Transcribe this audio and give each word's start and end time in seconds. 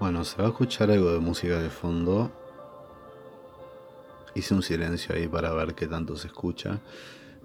Bueno, 0.00 0.24
se 0.24 0.36
va 0.38 0.46
a 0.46 0.48
escuchar 0.48 0.90
algo 0.90 1.12
de 1.12 1.20
música 1.20 1.60
de 1.60 1.70
fondo. 1.70 2.32
Hice 4.34 4.52
un 4.52 4.62
silencio 4.62 5.14
ahí 5.14 5.28
para 5.28 5.52
ver 5.52 5.74
qué 5.74 5.86
tanto 5.86 6.16
se 6.16 6.26
escucha. 6.26 6.80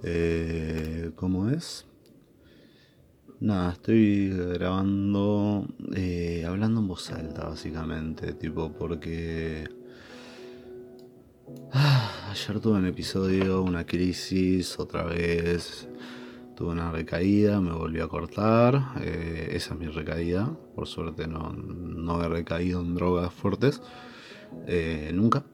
Eh, 0.01 1.11
¿Cómo 1.15 1.49
es? 1.49 1.85
Nada, 3.39 3.73
estoy 3.73 4.29
grabando, 4.29 5.67
eh, 5.95 6.43
hablando 6.47 6.81
en 6.81 6.87
voz 6.87 7.11
alta, 7.11 7.47
básicamente, 7.47 8.33
tipo, 8.33 8.73
porque 8.73 9.69
ah, 11.71 12.31
ayer 12.31 12.59
tuve 12.59 12.79
un 12.79 12.87
episodio, 12.87 13.61
una 13.61 13.85
crisis, 13.85 14.79
otra 14.79 15.03
vez 15.03 15.87
tuve 16.59 16.71
una 16.73 16.91
recaída, 16.91 17.61
me 17.61 17.71
volví 17.71 18.01
a 18.01 18.09
cortar, 18.09 18.91
eh, 18.99 19.51
esa 19.53 19.75
es 19.75 19.79
mi 19.79 19.87
recaída, 19.87 20.53
por 20.75 20.87
suerte 20.87 21.25
no, 21.25 21.53
no 21.53 22.21
he 22.21 22.27
recaído 22.27 22.81
en 22.81 22.95
drogas 22.95 23.33
fuertes, 23.33 23.81
eh, 24.67 25.09
nunca, 25.13 25.45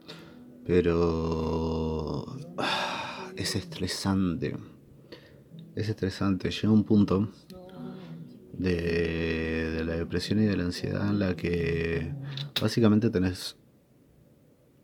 pero 0.66 2.26
ah, 2.58 3.30
es 3.36 3.55
estresante, 3.55 4.58
es 5.76 5.90
estresante, 5.90 6.49
llega 6.49 6.73
un 6.73 6.86
punto 6.86 7.30
de, 8.54 9.84
la 9.85 9.98
depresión 9.98 10.41
y 10.41 10.46
de 10.46 10.58
la 10.58 10.63
ansiedad 10.63 11.08
en 11.08 11.20
la 11.20 11.35
que 11.35 12.16
básicamente 12.60 13.12
tenés 13.12 13.58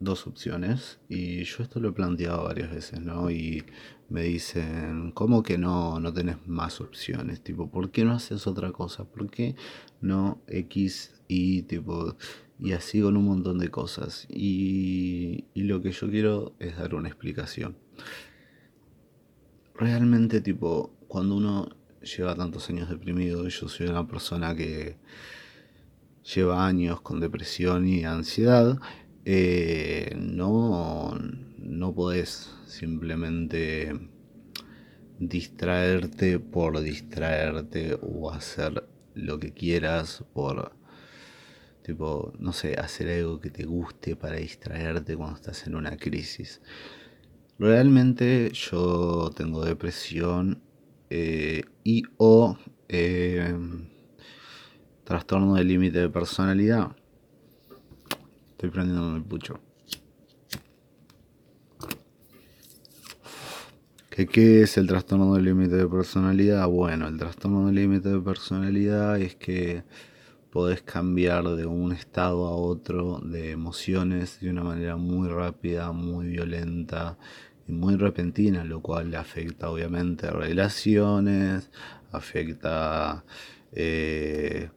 dos 0.02 0.28
opciones 0.28 1.00
y 1.08 1.44
yo 1.44 1.64
esto 1.64 1.80
lo 1.80 1.90
he 1.90 1.91
planteado 1.94 2.44
varias 2.44 2.72
veces, 2.72 3.00
¿no? 3.00 3.32
Y 3.32 3.64
me 4.10 4.24
dicen, 4.24 5.12
¿cómo 5.14 5.44
que 5.44 5.58
no, 5.58 6.00
no 6.00 6.12
tenés 6.12 6.46
más 6.46 6.82
opciones? 6.82 7.41
Tipo, 7.41 7.72
¿por 7.72 7.91
qué 7.91 8.04
no 8.04 8.12
haces 8.12 8.46
otra 8.48 8.72
cosa? 8.74 9.05
¿Por 9.05 9.30
qué 9.30 9.55
no 10.02 10.41
X 10.48 11.14
y 11.30 11.62
tipo, 11.64 12.18
y 12.60 12.74
así 12.74 13.02
con 13.02 13.16
un 13.16 13.26
montón 13.26 13.58
de 13.60 13.70
cosas? 13.70 14.27
Y, 14.30 15.46
y 15.54 15.63
lo 15.63 15.82
que 15.82 15.91
yo 15.91 16.10
quiero 16.10 16.55
es 16.60 16.76
dar 16.77 16.93
una 16.96 17.08
explicación. 17.08 17.77
Realmente, 19.76 20.41
tipo, 20.41 20.93
cuando 21.08 21.36
uno 21.36 21.70
lleva 22.02 22.36
tantos 22.36 22.70
años 22.70 22.90
deprimido. 22.90 23.48
Yo 23.48 23.68
soy 23.68 23.88
una 23.88 24.08
persona 24.08 24.55
que 24.55 24.98
lleva 26.24 26.65
años 26.65 27.02
con 27.02 27.20
depresión 27.20 27.88
y 27.88 28.04
ansiedad. 28.04 28.80
Eh, 29.26 30.16
no, 30.18 31.18
no 31.58 31.94
podés 31.94 32.52
simplemente 32.66 33.94
distraerte 35.20 36.40
por 36.40 36.82
distraerte 36.82 37.98
o 38.02 38.32
hacer 38.32 38.84
lo 39.14 39.40
que 39.40 39.54
quieras 39.54 40.24
por 40.34 40.74
tipo, 41.84 42.34
no 42.40 42.54
sé, 42.54 42.76
hacer 42.76 43.10
algo 43.10 43.40
que 43.40 43.49
te 43.49 43.66
guste 43.66 44.16
para 44.16 44.38
distraerte 44.38 45.16
cuando 45.16 45.36
estás 45.36 45.68
en 45.68 45.76
una 45.76 45.98
crisis. 45.98 46.62
Realmente 47.60 48.52
yo 48.54 49.30
tengo 49.36 49.64
depresión 49.64 50.62
eh, 51.10 51.64
y 51.84 52.04
o 52.18 52.58
eh, 52.90 53.55
trastorno 55.04 55.55
del 55.55 55.68
límite 55.68 55.99
de 55.99 56.10
personalidad. 56.10 56.96
Estoy 58.62 58.70
prendiendo 58.70 59.15
el 59.15 59.23
pucho. 59.23 59.59
¿Qué, 64.12 64.28
¿Qué 64.28 64.62
es 64.62 64.78
el 64.78 64.85
trastorno 64.85 65.34
del 65.34 65.45
límite 65.45 65.78
de 65.78 65.88
personalidad? 65.88 66.68
Bueno, 66.68 67.07
el 67.07 67.18
trastorno 67.18 67.66
del 67.66 67.73
límite 67.73 68.09
de 68.09 68.19
personalidad 68.19 69.19
es 69.19 69.35
que 69.35 69.84
podés 70.51 70.84
cambiar 70.84 71.44
de 71.56 71.66
un 71.66 71.91
estado 71.91 72.45
a 72.45 72.51
otro 72.51 73.19
de 73.22 73.50
emociones 73.50 74.40
de 74.41 74.51
una 74.51 74.63
manera 74.63 74.96
muy 74.96 75.28
rápida, 75.28 75.91
muy 75.91 76.28
violenta 76.28 77.18
muy 77.66 77.96
repentina, 77.96 78.63
lo 78.63 78.79
cual 78.81 79.16
afecta 79.16 79.72
obviamente 79.72 80.30
relaciones, 80.30 81.72
afecta... 82.12 83.25
Eh, 83.74 84.69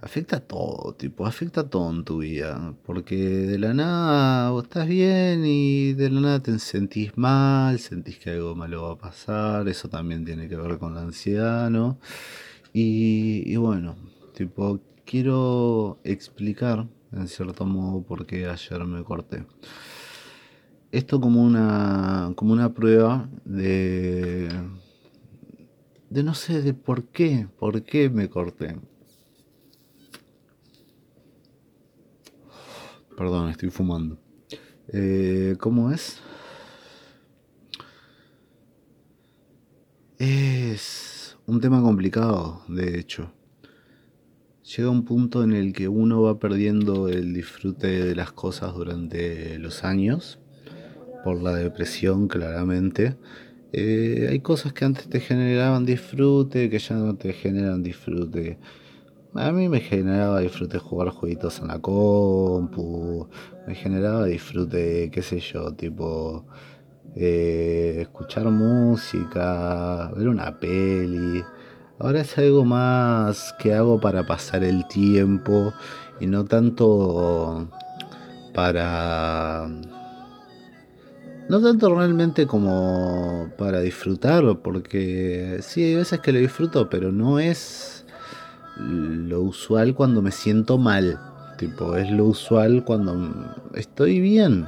afecta 0.00 0.40
todo, 0.40 0.94
tipo, 0.94 1.26
afecta 1.26 1.68
todo 1.68 1.90
en 1.90 2.04
tu 2.04 2.18
vida. 2.18 2.74
Porque 2.84 3.16
de 3.16 3.58
la 3.58 3.74
nada 3.74 4.50
vos 4.50 4.64
estás 4.64 4.88
bien 4.88 5.44
y 5.44 5.92
de 5.94 6.10
la 6.10 6.20
nada 6.20 6.42
te 6.42 6.58
sentís 6.58 7.16
mal, 7.16 7.78
sentís 7.78 8.18
que 8.18 8.30
algo 8.30 8.54
malo 8.54 8.82
va 8.84 8.92
a 8.92 8.98
pasar. 8.98 9.68
Eso 9.68 9.88
también 9.88 10.24
tiene 10.24 10.48
que 10.48 10.56
ver 10.56 10.78
con 10.78 10.94
la 10.94 11.02
ansiedad, 11.02 11.70
¿no? 11.70 11.98
Y, 12.72 13.42
y 13.46 13.56
bueno, 13.56 13.96
tipo, 14.34 14.80
quiero 15.04 15.98
explicar 16.04 16.86
en 17.12 17.28
cierto 17.28 17.64
modo 17.66 18.02
por 18.02 18.26
qué 18.26 18.46
ayer 18.46 18.84
me 18.84 19.02
corté 19.04 19.46
esto 20.92 21.20
como 21.20 21.42
una, 21.42 22.32
como 22.36 22.52
una 22.52 22.72
prueba 22.72 23.28
de, 23.44 24.48
de 26.10 26.22
no 26.22 26.34
sé, 26.34 26.62
de 26.62 26.74
por 26.74 27.04
qué, 27.04 27.48
por 27.58 27.82
qué 27.82 28.08
me 28.10 28.28
corté. 28.28 28.76
Perdón, 33.18 33.50
estoy 33.50 33.70
fumando. 33.70 34.16
Eh, 34.92 35.56
¿Cómo 35.58 35.90
es? 35.90 36.20
Es 40.18 41.36
un 41.44 41.60
tema 41.60 41.82
complicado, 41.82 42.62
de 42.68 42.96
hecho. 43.00 43.32
Llega 44.62 44.88
un 44.88 45.04
punto 45.04 45.42
en 45.42 45.52
el 45.52 45.72
que 45.72 45.88
uno 45.88 46.22
va 46.22 46.38
perdiendo 46.38 47.08
el 47.08 47.34
disfrute 47.34 47.88
de 48.04 48.14
las 48.14 48.30
cosas 48.30 48.72
durante 48.72 49.58
los 49.58 49.82
años 49.82 50.38
por 51.24 51.42
la 51.42 51.56
depresión, 51.56 52.28
claramente. 52.28 53.16
Eh, 53.72 54.28
hay 54.30 54.38
cosas 54.38 54.72
que 54.72 54.84
antes 54.84 55.08
te 55.08 55.18
generaban 55.18 55.84
disfrute, 55.84 56.70
que 56.70 56.78
ya 56.78 56.94
no 56.94 57.16
te 57.16 57.32
generan 57.32 57.82
disfrute. 57.82 58.58
A 59.34 59.52
mí 59.52 59.68
me 59.68 59.80
generaba 59.80 60.40
disfrute 60.40 60.78
jugar 60.78 61.10
jueguitos 61.10 61.60
en 61.60 61.68
la 61.68 61.78
compu, 61.78 63.28
me 63.66 63.74
generaba 63.74 64.24
disfrute, 64.24 65.10
qué 65.12 65.22
sé 65.22 65.38
yo, 65.40 65.72
tipo 65.74 66.46
eh, 67.14 67.98
escuchar 68.00 68.46
música, 68.46 70.10
ver 70.16 70.28
una 70.28 70.58
peli. 70.58 71.44
Ahora 71.98 72.20
es 72.22 72.38
algo 72.38 72.64
más 72.64 73.54
que 73.58 73.74
hago 73.74 74.00
para 74.00 74.26
pasar 74.26 74.64
el 74.64 74.86
tiempo 74.88 75.72
y 76.20 76.26
no 76.26 76.44
tanto 76.44 77.68
para 78.54 79.68
no 81.48 81.62
tanto 81.62 81.94
realmente 81.94 82.46
como 82.46 83.50
para 83.56 83.80
disfrutarlo, 83.80 84.62
porque 84.62 85.58
sí, 85.62 85.82
hay 85.82 85.94
veces 85.96 86.20
que 86.20 86.32
lo 86.32 86.38
disfruto, 86.38 86.88
pero 86.88 87.10
no 87.12 87.38
es 87.38 88.04
lo 88.78 89.42
usual 89.42 89.94
cuando 89.94 90.22
me 90.22 90.30
siento 90.30 90.78
mal. 90.78 91.18
Tipo, 91.58 91.96
es 91.96 92.10
lo 92.10 92.26
usual 92.26 92.84
cuando 92.84 93.54
estoy 93.74 94.20
bien. 94.20 94.66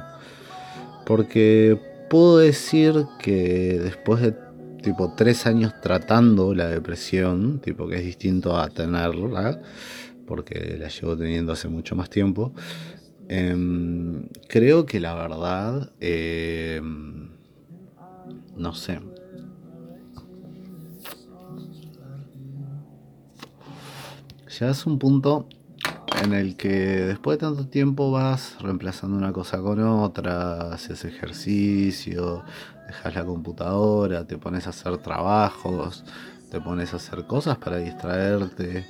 Porque 1.05 1.79
puedo 2.09 2.37
decir 2.37 3.05
que 3.19 3.79
después 3.81 4.21
de 4.21 4.35
tipo 4.81 5.13
tres 5.15 5.45
años 5.45 5.73
tratando 5.81 6.53
la 6.53 6.67
depresión, 6.67 7.59
tipo 7.59 7.87
que 7.87 7.97
es 7.97 8.05
distinto 8.05 8.57
a 8.57 8.69
tenerla, 8.69 9.61
porque 10.27 10.77
la 10.79 10.87
llevo 10.89 11.17
teniendo 11.17 11.53
hace 11.53 11.67
mucho 11.67 11.95
más 11.95 12.09
tiempo, 12.09 12.53
Em, 13.33 14.27
creo 14.49 14.85
que 14.85 14.99
la 14.99 15.15
verdad, 15.15 15.93
em, 16.01 17.29
no 18.57 18.73
sé. 18.73 18.99
Llegas 24.59 24.85
a 24.85 24.89
un 24.89 24.99
punto 24.99 25.47
en 26.21 26.33
el 26.33 26.57
que 26.57 26.67
después 26.67 27.37
de 27.37 27.47
tanto 27.47 27.67
tiempo 27.67 28.11
vas 28.11 28.57
reemplazando 28.59 29.15
una 29.15 29.31
cosa 29.31 29.61
con 29.61 29.81
otra, 29.81 30.73
haces 30.73 31.05
ejercicio, 31.05 32.43
dejas 32.85 33.15
la 33.15 33.23
computadora, 33.23 34.27
te 34.27 34.37
pones 34.37 34.67
a 34.67 34.71
hacer 34.71 34.97
trabajos, 34.97 36.03
te 36.49 36.59
pones 36.59 36.91
a 36.91 36.97
hacer 36.97 37.25
cosas 37.25 37.57
para 37.59 37.77
distraerte. 37.77 38.85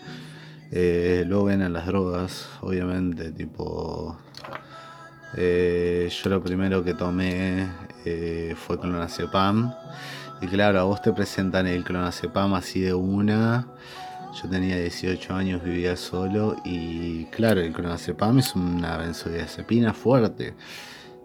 Eh, 0.71 1.25
luego 1.27 1.45
vienen 1.45 1.73
las 1.73 1.85
drogas, 1.85 2.49
obviamente, 2.61 3.31
tipo 3.31 4.17
eh, 5.37 6.09
yo 6.11 6.29
lo 6.31 6.41
primero 6.41 6.83
que 6.83 6.95
tomé 6.95 7.67
eh, 8.03 8.55
fue 8.57 8.79
clonazepam. 8.79 9.71
Y 10.41 10.47
claro, 10.47 10.79
a 10.79 10.83
vos 10.83 11.03
te 11.03 11.13
presentan 11.13 11.67
el 11.67 11.83
clonazepam 11.83 12.55
así 12.55 12.81
de 12.81 12.95
una. 12.95 13.67
Yo 14.33 14.49
tenía 14.49 14.77
18 14.77 15.33
años, 15.33 15.63
vivía 15.63 15.95
solo 15.97 16.55
y 16.63 17.25
claro, 17.25 17.59
el 17.59 17.73
clonazepam 17.73 18.39
es 18.39 18.55
una 18.55 18.97
benzodiazepina 18.97 19.93
fuerte. 19.93 20.53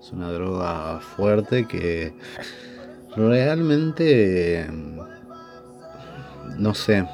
Es 0.01 0.13
una 0.13 0.31
droga 0.31 1.01
fuerte 1.01 1.67
que 1.67 2.15
realmente, 3.17 4.69
no 6.59 6.75
sé, 6.75 7.09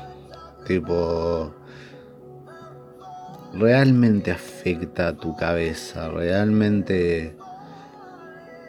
tipo, 0.67 1.55
realmente 3.53 4.31
afecta 4.31 5.09
a 5.09 5.17
tu 5.17 5.37
cabeza, 5.37 6.09
realmente 6.09 7.37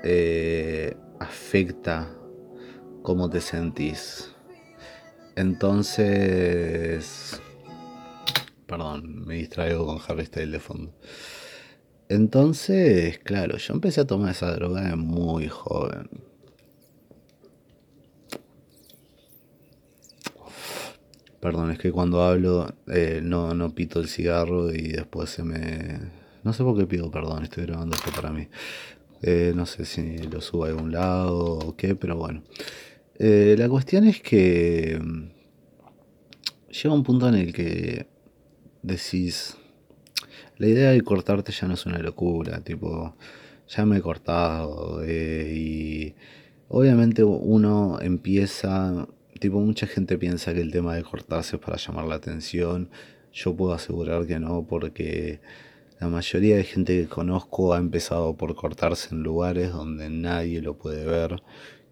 eh, 0.04 0.98
afecta 1.20 2.10
cómo 3.02 3.30
te 3.30 3.40
sentís. 3.40 4.33
Entonces, 5.36 7.42
perdón, 8.68 9.26
me 9.26 9.36
distraigo 9.36 9.86
con 9.86 10.00
Harry 10.08 10.26
Styles 10.26 10.52
de 10.52 10.60
fondo. 10.60 10.94
Entonces, 12.10 13.20
claro, 13.20 13.58
yo 13.58 13.74
empecé 13.74 14.02
a 14.02 14.08
tomar 14.08 14.32
esa 14.32 14.52
droga 14.54 14.82
de 14.82 14.96
muy 14.96 15.48
joven. 15.48 16.10
Perdón, 21.40 21.72
es 21.72 21.80
que 21.80 21.92
cuando 21.92 22.24
hablo 22.24 22.74
eh, 22.88 23.20
no, 23.22 23.54
no 23.54 23.76
pito 23.76 24.00
el 24.00 24.08
cigarro 24.08 24.72
y 24.72 24.94
después 24.94 25.30
se 25.30 25.44
me... 25.44 26.00
No 26.44 26.54
sé 26.54 26.64
por 26.64 26.78
qué 26.78 26.86
pido 26.86 27.12
perdón, 27.12 27.44
estoy 27.44 27.66
grabando 27.66 27.96
esto 27.96 28.12
para 28.16 28.32
mí. 28.32 28.48
Eh, 29.22 29.54
no 29.56 29.66
sé 29.66 29.86
si 29.86 30.20
lo 30.20 30.42
subo 30.42 30.66
a 30.66 30.68
algún 30.70 30.92
lado 30.92 31.60
o 31.60 31.76
qué, 31.76 31.96
pero 31.96 32.16
bueno. 32.16 32.44
Eh, 33.26 33.56
la 33.58 33.70
cuestión 33.70 34.06
es 34.06 34.22
que 34.22 35.00
mm, 35.02 35.30
llega 36.70 36.94
un 36.94 37.04
punto 37.04 37.30
en 37.30 37.36
el 37.36 37.54
que 37.54 38.08
decís, 38.82 39.56
la 40.58 40.68
idea 40.68 40.92
de 40.92 41.02
cortarte 41.02 41.54
ya 41.54 41.68
no 41.70 41.76
es 41.76 41.86
una 41.86 42.00
locura, 42.00 42.60
tipo, 42.60 43.16
ya 43.70 43.86
me 43.86 43.98
he 43.98 44.02
cortado 44.02 45.06
y 45.08 46.16
obviamente 46.68 47.24
uno 47.24 48.00
empieza 48.02 49.08
Tipo, 49.44 49.60
mucha 49.60 49.88
gente 49.88 50.18
piensa 50.18 50.54
que 50.54 50.62
el 50.62 50.72
tema 50.72 50.96
de 50.96 51.04
cortarse 51.04 51.58
es 51.58 51.62
para 51.62 51.76
llamar 51.76 52.06
la 52.06 52.16
atención. 52.16 52.90
Yo 53.34 53.54
puedo 53.54 53.74
asegurar 53.74 54.26
que 54.26 54.40
no, 54.40 54.66
porque 54.66 55.42
la 56.00 56.08
mayoría 56.08 56.56
de 56.56 56.64
gente 56.64 57.02
que 57.02 57.10
conozco 57.10 57.74
ha 57.74 57.78
empezado 57.78 58.38
por 58.38 58.56
cortarse 58.56 59.14
en 59.14 59.22
lugares 59.22 59.74
donde 59.74 60.10
nadie 60.10 60.62
lo 60.62 60.78
puede 60.78 61.04
ver. 61.04 61.44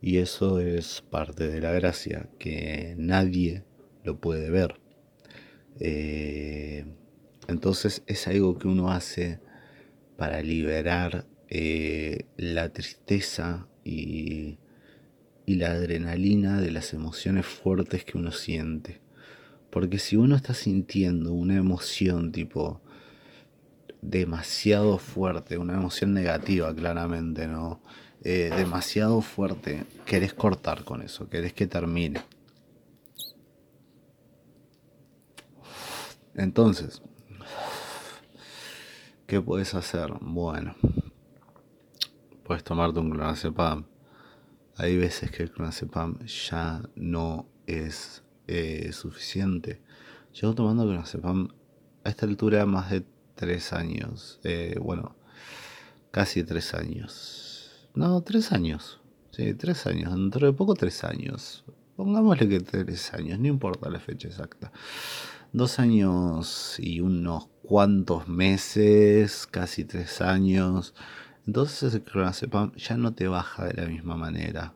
Y 0.02 0.18
eso 0.18 0.60
es 0.60 1.04
parte 1.10 1.48
de 1.48 1.62
la 1.62 1.72
gracia, 1.72 2.30
que 2.40 2.96
nadie 2.98 3.64
lo 4.04 4.20
puede 4.20 4.50
ver. 4.50 4.80
Eh, 5.80 6.86
entonces 7.48 8.04
es 8.08 8.28
algo 8.28 8.58
que 8.58 8.68
uno 8.68 8.92
hace 8.92 9.40
para 10.18 10.42
liberar 10.42 11.26
eh, 11.50 12.26
la 12.38 12.70
tristeza 12.70 13.68
y 13.84 14.58
y 15.46 15.56
la 15.56 15.72
adrenalina 15.72 16.62
de 16.62 16.72
las 16.72 16.94
emociones 16.94 17.46
fuertes 17.46 18.06
que 18.06 18.18
uno 18.18 18.32
siente. 18.32 19.02
Porque 19.70 20.00
si 20.00 20.16
uno 20.16 20.36
está 20.36 20.54
sintiendo 20.54 21.34
una 21.34 21.56
emoción 21.56 22.32
tipo 22.32 22.82
demasiado 24.02 24.98
fuerte, 24.98 25.58
una 25.58 25.74
emoción 25.74 26.14
negativa 26.14 26.74
claramente, 26.76 27.48
¿no? 27.48 27.82
Eh, 28.24 28.52
demasiado 28.56 29.22
fuerte, 29.22 29.86
querés 30.06 30.34
cortar 30.34 30.84
con 30.84 31.02
eso, 31.02 31.28
querés 31.30 31.54
que 31.54 31.68
termine. 31.68 32.22
Entonces, 36.36 37.02
¿qué 39.28 39.42
puedes 39.42 39.74
hacer? 39.74 40.14
Bueno, 40.22 40.76
puedes 42.44 42.64
tomarte 42.64 43.00
un 43.00 43.12
clonazepam 43.12 43.86
hay 44.82 44.98
veces 44.98 45.30
que 45.30 45.44
el 45.44 45.52
clonazepam 45.52 46.26
ya 46.26 46.82
no 46.96 47.48
es 47.68 48.24
eh, 48.48 48.92
suficiente. 48.94 49.80
Llevo 50.34 50.56
tomando 50.56 50.84
clonazepam 50.86 51.50
a 52.04 52.10
esta 52.10 52.26
altura 52.26 52.66
más 52.66 52.90
de 52.90 53.06
tres 53.36 53.74
años. 53.74 54.40
Eh, 54.44 54.80
bueno, 54.82 55.16
casi 56.10 56.44
tres 56.44 56.74
años. 56.74 57.51
No, 57.94 58.22
tres 58.22 58.52
años. 58.52 59.00
Sí, 59.32 59.54
tres 59.54 59.86
años. 59.88 60.14
Dentro 60.14 60.48
de 60.48 60.54
poco 60.54 60.74
tres 60.74 61.04
años. 61.04 61.64
Pongámosle 61.96 62.48
que 62.50 62.60
tres 62.60 63.14
años, 63.14 63.40
no 63.40 63.48
importa 63.48 63.90
la 63.90 64.00
fecha 64.00 64.28
exacta. 64.28 64.72
Dos 65.54 65.80
años 65.80 66.78
y 66.80 67.02
unos 67.02 67.48
cuantos 67.62 68.28
meses, 68.28 69.46
casi 69.46 69.84
tres 69.86 70.22
años 70.22 70.94
entonces 71.48 71.94
el 71.96 72.04
clonazepam 72.04 72.72
ya 72.76 72.98
no 72.98 73.14
te 73.14 73.28
baja 73.28 73.66
de 73.66 73.74
la 73.74 73.88
misma 73.88 74.16
manera. 74.16 74.74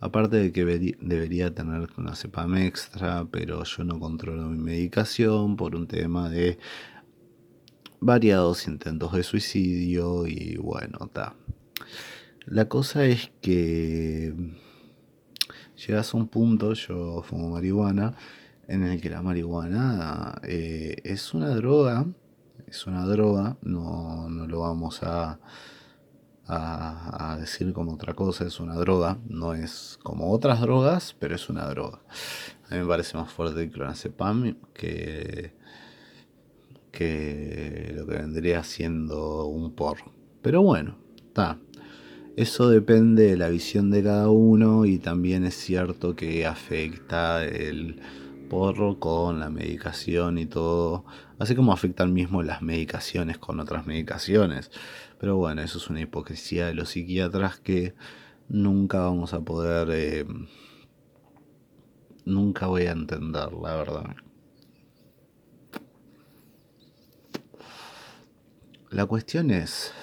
Aparte 0.00 0.36
de 0.36 0.52
que 0.52 0.64
debería 1.00 1.54
tener 1.54 1.88
clonazepam 1.88 2.56
extra, 2.56 3.26
pero 3.30 3.64
yo 3.64 3.84
no 3.84 3.98
controlo 3.98 4.48
mi 4.48 4.58
medicación 4.58 5.56
por 5.56 5.74
un 5.74 5.86
tema 5.86 6.28
de 6.28 6.58
variados 8.00 8.66
intentos 8.66 9.12
de 9.12 9.22
suicidio 9.22 10.26
y 10.26 10.56
bueno, 10.56 10.98
está. 11.02 11.34
La 12.46 12.68
cosa 12.68 13.04
es 13.04 13.30
que 13.40 14.34
llegas 15.86 16.14
a 16.14 16.16
un 16.16 16.28
punto, 16.28 16.72
yo 16.72 17.22
fumo 17.22 17.50
marihuana, 17.50 18.14
en 18.68 18.82
el 18.84 19.00
que 19.00 19.10
la 19.10 19.22
marihuana 19.22 20.40
eh, 20.42 20.96
es 21.04 21.34
una 21.34 21.50
droga, 21.50 22.06
es 22.66 22.86
una 22.86 23.04
droga, 23.06 23.56
no, 23.62 24.28
no 24.28 24.46
lo 24.46 24.60
vamos 24.60 25.02
a 25.02 25.38
a, 26.48 27.36
decir 27.40 27.72
como 27.72 27.94
otra 27.94 28.14
cosa, 28.14 28.44
es 28.44 28.60
una 28.60 28.74
droga, 28.74 29.18
no 29.28 29.54
es 29.54 29.98
como 30.02 30.30
otras 30.30 30.60
drogas, 30.60 31.16
pero 31.18 31.34
es 31.34 31.48
una 31.48 31.68
droga. 31.68 32.00
A 32.68 32.74
mí 32.74 32.80
me 32.80 32.86
parece 32.86 33.16
más 33.16 33.32
fuerte 33.32 33.62
el 33.62 33.70
clonazepam 33.70 34.56
que, 34.72 35.54
que 36.90 37.92
lo 37.96 38.06
que 38.06 38.14
vendría 38.14 38.62
siendo 38.62 39.46
un 39.46 39.72
porro. 39.74 40.12
Pero 40.42 40.62
bueno, 40.62 40.98
está. 41.16 41.58
Eso 42.36 42.68
depende 42.68 43.30
de 43.30 43.36
la 43.38 43.48
visión 43.48 43.90
de 43.90 44.02
cada 44.02 44.28
uno 44.28 44.84
y 44.84 44.98
también 44.98 45.46
es 45.46 45.54
cierto 45.54 46.14
que 46.14 46.44
afecta 46.44 47.42
el 47.46 47.98
porro 48.50 49.00
con 49.00 49.40
la 49.40 49.48
medicación 49.48 50.36
y 50.36 50.44
todo, 50.44 51.06
así 51.38 51.54
como 51.54 51.72
afectan 51.72 52.12
mismo 52.12 52.42
las 52.42 52.60
medicaciones 52.60 53.38
con 53.38 53.58
otras 53.58 53.86
medicaciones. 53.86 54.70
Pero 55.18 55.36
bueno, 55.36 55.62
eso 55.62 55.78
es 55.78 55.88
una 55.88 56.02
hipocresía 56.02 56.66
de 56.66 56.74
los 56.74 56.90
psiquiatras 56.90 57.58
que 57.58 57.94
nunca 58.50 59.00
vamos 59.00 59.32
a 59.32 59.40
poder... 59.40 59.88
Eh, 59.92 60.26
nunca 62.26 62.66
voy 62.66 62.82
a 62.82 62.92
entender, 62.92 63.50
la 63.54 63.76
verdad. 63.76 64.16
La 68.90 69.06
cuestión 69.06 69.50
es... 69.50 69.94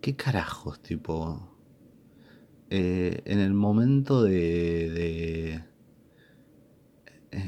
¿Qué 0.00 0.14
carajos, 0.14 0.80
tipo? 0.80 1.56
Eh, 2.70 3.22
en 3.24 3.40
el 3.40 3.52
momento 3.54 4.22
de, 4.22 4.90
de, 4.90 5.64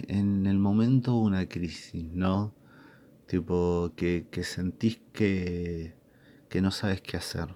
En 0.08 0.46
el 0.46 0.58
momento 0.58 1.12
de 1.12 1.18
una 1.18 1.48
crisis, 1.48 2.10
¿no? 2.12 2.54
Tipo, 3.26 3.92
que, 3.96 4.26
sentís 4.42 5.00
que, 5.12 5.94
que 6.48 6.60
no 6.60 6.70
sabes 6.72 7.00
qué 7.02 7.16
hacer. 7.16 7.54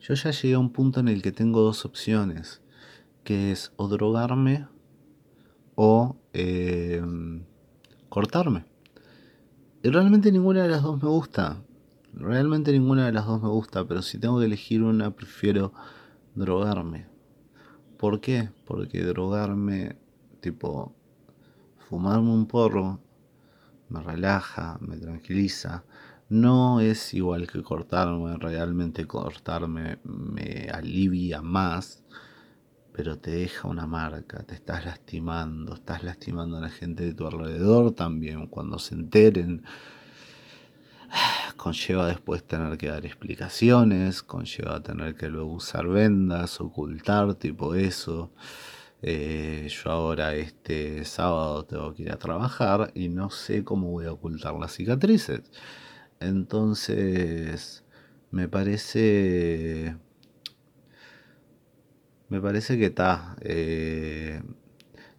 Yo 0.00 0.14
ya 0.14 0.30
llegué 0.32 0.54
a 0.54 0.58
un 0.58 0.70
punto 0.70 1.00
en 1.00 1.08
el 1.08 1.22
que 1.22 1.32
tengo 1.32 1.62
dos 1.62 1.86
opciones, 1.86 2.60
que 3.24 3.52
es 3.52 3.72
o 3.76 3.88
drogarme 3.88 4.66
o 5.76 6.16
em, 6.34 7.44
cortarme. 8.10 8.66
Y 9.82 9.88
realmente 9.88 10.30
ninguna 10.30 10.62
de 10.62 10.68
las 10.68 10.82
dos 10.82 11.02
me 11.02 11.08
gusta. 11.08 11.62
Realmente 12.16 12.72
ninguna 12.72 13.06
de 13.06 13.12
las 13.12 13.26
dos 13.26 13.42
me 13.42 13.48
gusta, 13.48 13.84
pero 13.86 14.00
si 14.00 14.18
tengo 14.18 14.38
que 14.38 14.46
elegir 14.46 14.82
una, 14.82 15.10
prefiero 15.10 15.72
drogarme. 16.34 17.06
¿Por 17.98 18.20
qué? 18.20 18.50
Porque 18.64 19.02
drogarme, 19.02 19.96
tipo, 20.40 20.94
fumarme 21.88 22.30
un 22.30 22.46
porro 22.46 23.00
me 23.88 24.00
relaja, 24.00 24.78
me 24.80 24.96
tranquiliza. 24.96 25.84
No 26.28 26.80
es 26.80 27.14
igual 27.14 27.46
que 27.46 27.62
cortarme, 27.62 28.36
realmente 28.38 29.06
cortarme 29.06 29.98
me 30.04 30.68
alivia 30.72 31.42
más, 31.42 32.04
pero 32.92 33.18
te 33.18 33.32
deja 33.32 33.68
una 33.68 33.86
marca, 33.86 34.42
te 34.44 34.54
estás 34.54 34.84
lastimando, 34.84 35.74
estás 35.74 36.04
lastimando 36.04 36.58
a 36.58 36.60
la 36.60 36.70
gente 36.70 37.04
de 37.04 37.14
tu 37.14 37.26
alrededor 37.26 37.92
también. 37.92 38.46
Cuando 38.46 38.78
se 38.78 38.94
enteren, 38.94 39.64
conlleva 41.56 42.06
después 42.08 42.44
tener 42.44 42.76
que 42.78 42.88
dar 42.88 43.04
explicaciones, 43.06 44.22
conlleva 44.22 44.82
tener 44.82 45.14
que 45.16 45.28
luego 45.28 45.52
usar 45.52 45.86
vendas, 45.88 46.60
ocultar, 46.60 47.34
tipo 47.34 47.74
eso. 47.74 48.32
Eh, 49.02 49.68
yo 49.70 49.90
ahora 49.90 50.34
este 50.34 51.04
sábado 51.04 51.64
tengo 51.66 51.94
que 51.94 52.04
ir 52.04 52.12
a 52.12 52.18
trabajar 52.18 52.90
y 52.94 53.08
no 53.08 53.30
sé 53.30 53.64
cómo 53.64 53.90
voy 53.90 54.06
a 54.06 54.12
ocultar 54.12 54.54
las 54.54 54.72
cicatrices. 54.72 55.42
Entonces, 56.20 57.84
me 58.30 58.48
parece... 58.48 59.96
Me 62.28 62.40
parece 62.40 62.78
que 62.78 62.86
está... 62.86 63.36
Eh, 63.40 64.42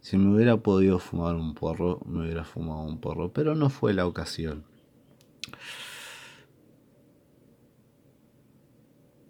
Si 0.00 0.16
me 0.16 0.32
hubiera 0.34 0.56
podido 0.58 0.98
fumar 1.00 1.34
un 1.34 1.54
porro, 1.54 2.00
me 2.06 2.20
hubiera 2.22 2.44
fumado 2.44 2.82
un 2.82 3.00
porro, 3.00 3.32
pero 3.32 3.54
no 3.56 3.70
fue 3.70 3.92
la 3.92 4.06
ocasión. 4.06 4.64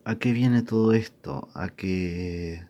¿A 0.09 0.21
qué 0.21 0.33
viene 0.33 0.63
todo 0.63 0.93
esto? 0.93 1.49
A 1.53 1.69
que 1.69 2.65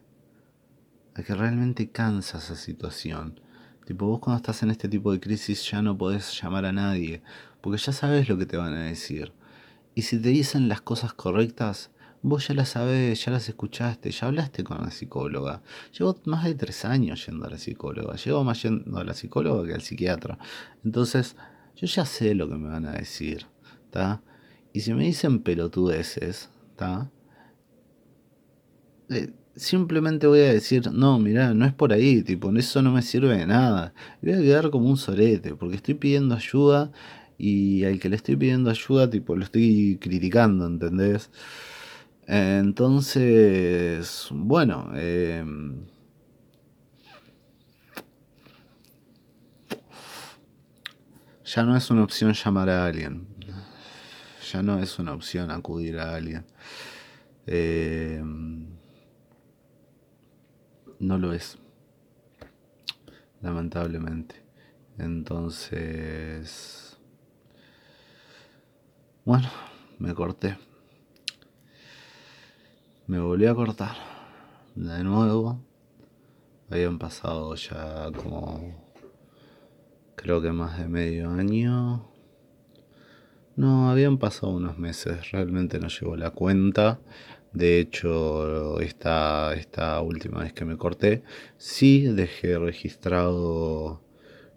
a 1.14 1.22
que 1.22 1.34
realmente 1.34 1.90
cansa 1.90 2.38
esa 2.38 2.56
situación. 2.56 3.38
Tipo, 3.84 4.06
vos 4.06 4.20
cuando 4.20 4.38
estás 4.38 4.62
en 4.62 4.70
este 4.70 4.88
tipo 4.88 5.12
de 5.12 5.20
crisis 5.20 5.70
ya 5.70 5.82
no 5.82 5.98
podés 5.98 6.40
llamar 6.40 6.64
a 6.64 6.72
nadie, 6.72 7.20
porque 7.60 7.76
ya 7.76 7.92
sabes 7.92 8.30
lo 8.30 8.38
que 8.38 8.46
te 8.46 8.56
van 8.56 8.72
a 8.72 8.84
decir. 8.84 9.34
Y 9.94 10.02
si 10.02 10.18
te 10.18 10.30
dicen 10.30 10.70
las 10.70 10.80
cosas 10.80 11.12
correctas, 11.12 11.90
vos 12.22 12.48
ya 12.48 12.54
las 12.54 12.70
sabés, 12.70 13.22
ya 13.22 13.32
las 13.32 13.46
escuchaste, 13.50 14.10
ya 14.12 14.28
hablaste 14.28 14.64
con 14.64 14.80
la 14.80 14.90
psicóloga. 14.90 15.60
Llevo 15.92 16.18
más 16.24 16.44
de 16.44 16.54
tres 16.54 16.86
años 16.86 17.26
yendo 17.26 17.44
a 17.44 17.50
la 17.50 17.58
psicóloga, 17.58 18.16
llevo 18.16 18.44
más 18.44 18.62
yendo 18.62 18.98
a 18.98 19.04
la 19.04 19.12
psicóloga 19.12 19.68
que 19.68 19.74
al 19.74 19.82
psiquiatra. 19.82 20.38
Entonces, 20.86 21.36
yo 21.74 21.86
ya 21.86 22.06
sé 22.06 22.34
lo 22.34 22.48
que 22.48 22.54
me 22.54 22.70
van 22.70 22.86
a 22.86 22.92
decir, 22.92 23.46
¿está? 23.84 24.22
Y 24.72 24.80
si 24.80 24.94
me 24.94 25.04
dicen 25.04 25.40
pelotudeces, 25.40 26.48
¿está? 26.70 27.10
Eh, 29.10 29.32
simplemente 29.54 30.26
voy 30.26 30.40
a 30.40 30.52
decir, 30.52 30.90
no, 30.92 31.18
mira, 31.18 31.54
no 31.54 31.64
es 31.64 31.72
por 31.72 31.92
ahí, 31.92 32.22
tipo, 32.22 32.54
eso 32.56 32.82
no 32.82 32.92
me 32.92 33.02
sirve 33.02 33.36
de 33.38 33.46
nada. 33.46 33.94
voy 34.22 34.32
a 34.32 34.38
quedar 34.38 34.70
como 34.70 34.88
un 34.90 34.96
sorete, 34.96 35.54
porque 35.54 35.76
estoy 35.76 35.94
pidiendo 35.94 36.34
ayuda 36.34 36.92
y 37.38 37.84
al 37.84 38.00
que 38.00 38.08
le 38.08 38.16
estoy 38.16 38.36
pidiendo 38.36 38.70
ayuda, 38.70 39.08
tipo, 39.10 39.36
lo 39.36 39.44
estoy 39.44 39.98
criticando, 40.00 40.66
¿entendés? 40.66 41.30
Entonces, 42.26 44.28
bueno, 44.32 44.90
em, 44.96 45.84
ya 51.44 51.62
no 51.62 51.76
es 51.76 51.90
una 51.90 52.02
opción 52.04 52.32
llamar 52.32 52.68
a 52.70 52.86
alguien, 52.86 53.26
ya 54.52 54.62
no 54.62 54.78
es 54.80 54.98
una 54.98 55.12
opción 55.12 55.50
acudir 55.50 55.98
a 55.98 56.16
alguien. 56.16 56.44
Eh, 57.46 58.22
no 60.98 61.18
lo 61.18 61.32
es. 61.32 61.58
Lamentablemente. 63.40 64.42
Entonces... 64.98 66.98
Bueno, 69.24 69.48
me 69.98 70.14
corté. 70.14 70.56
Me 73.06 73.18
volví 73.18 73.46
a 73.46 73.54
cortar. 73.54 73.96
De 74.74 75.02
nuevo. 75.04 75.60
Habían 76.70 76.98
pasado 76.98 77.54
ya 77.54 78.10
como... 78.12 78.86
Creo 80.16 80.40
que 80.40 80.50
más 80.50 80.78
de 80.78 80.88
medio 80.88 81.30
año. 81.30 82.08
No, 83.54 83.90
habían 83.90 84.18
pasado 84.18 84.52
unos 84.52 84.78
meses. 84.78 85.30
Realmente 85.30 85.78
no 85.78 85.88
llevo 85.88 86.16
la 86.16 86.30
cuenta. 86.30 87.00
De 87.56 87.80
hecho, 87.80 88.80
esta, 88.80 89.54
esta 89.54 90.02
última 90.02 90.40
vez 90.40 90.52
que 90.52 90.66
me 90.66 90.76
corté, 90.76 91.22
sí 91.56 92.02
dejé 92.02 92.58
registrado, 92.58 94.02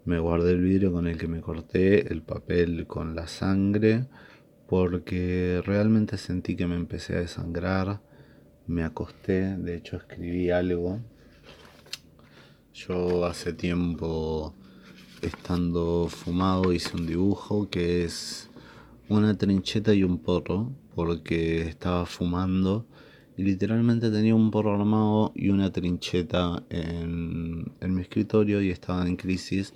me 0.04 0.18
guardé 0.18 0.50
el 0.50 0.60
vidrio 0.60 0.92
con 0.92 1.06
el 1.06 1.16
que 1.16 1.26
me 1.26 1.40
corté, 1.40 2.12
el 2.12 2.20
papel 2.20 2.86
con 2.86 3.16
la 3.16 3.26
sangre, 3.26 4.04
porque 4.68 5.62
realmente 5.64 6.18
sentí 6.18 6.56
que 6.56 6.66
me 6.66 6.76
empecé 6.76 7.16
a 7.16 7.20
desangrar, 7.20 8.02
me 8.66 8.84
acosté, 8.84 9.56
de 9.56 9.76
hecho 9.76 9.96
escribí 9.96 10.50
algo. 10.50 11.00
Yo 12.74 13.24
hace 13.24 13.54
tiempo, 13.54 14.54
estando 15.22 16.06
fumado, 16.10 16.70
hice 16.74 16.98
un 16.98 17.06
dibujo 17.06 17.70
que 17.70 18.04
es 18.04 18.50
una 19.08 19.38
trincheta 19.38 19.94
y 19.94 20.04
un 20.04 20.18
porro, 20.18 20.70
porque 20.94 21.62
estaba 21.62 22.04
fumando 22.04 22.86
literalmente 23.40 24.10
tenía 24.10 24.34
un 24.34 24.50
porro 24.50 24.74
armado 24.74 25.32
y 25.34 25.50
una 25.50 25.72
trincheta 25.72 26.62
en, 26.70 27.64
mi 27.80 28.02
escritorio 28.02 28.60
y 28.62 28.70
estaba 28.70 29.06
en 29.06 29.16
crisis. 29.16 29.74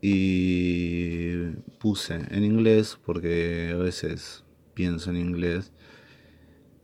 Y 0.00 1.46
puse 1.80 2.20
en 2.30 2.44
inglés, 2.44 2.98
porque 3.04 3.72
a 3.74 3.78
veces 3.78 4.44
pienso 4.74 5.10
en 5.10 5.16
inglés, 5.16 5.72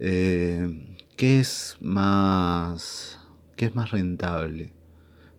eh, 0.01 0.97
¿qué 1.17 1.39
es 1.39 1.77
más, 1.81 3.21
qué 3.57 3.67
es 3.67 3.75
más 3.77 3.93
rentable? 3.93 4.73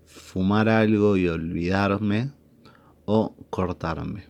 ¿Fumar 0.05 0.69
algo 0.69 1.17
y 1.17 1.27
olvidarme 1.27 2.31
o 3.03 3.35
cortarme? 3.49 4.23